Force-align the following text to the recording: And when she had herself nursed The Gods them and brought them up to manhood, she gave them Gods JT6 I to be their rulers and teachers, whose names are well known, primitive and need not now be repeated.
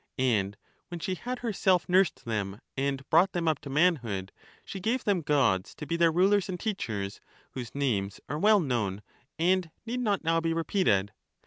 And 0.17 0.57
when 0.87 0.99
she 0.99 1.13
had 1.13 1.37
herself 1.45 1.87
nursed 1.87 2.25
The 2.25 2.31
Gods 2.31 2.33
them 2.51 2.61
and 2.75 3.07
brought 3.11 3.33
them 3.33 3.47
up 3.47 3.59
to 3.59 3.69
manhood, 3.69 4.31
she 4.65 4.79
gave 4.79 5.03
them 5.03 5.21
Gods 5.21 5.73
JT6 5.73 5.75
I 5.75 5.77
to 5.77 5.85
be 5.85 5.95
their 5.95 6.11
rulers 6.11 6.49
and 6.49 6.59
teachers, 6.59 7.21
whose 7.51 7.75
names 7.75 8.19
are 8.27 8.39
well 8.39 8.59
known, 8.59 9.03
primitive 9.37 9.65
and 9.67 9.71
need 9.85 9.99
not 9.99 10.23
now 10.23 10.39
be 10.39 10.53
repeated. 10.53 11.11